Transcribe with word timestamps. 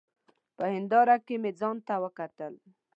په 0.55 0.63
هېنداره 0.73 1.15
کي 1.25 1.35
مي 1.41 1.51
ځانته 1.59 1.95
وکتل! 2.03 2.53